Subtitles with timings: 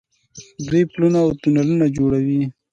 [0.67, 2.41] دوی پلونه او تونلونه جوړوي.